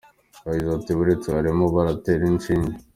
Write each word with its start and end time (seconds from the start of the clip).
Yagize 0.47 0.71
ati:” 0.77 0.91
buretse 0.97 1.27
barimo 1.35 1.63
barantera 1.75 2.23
inshinge”. 2.31 2.75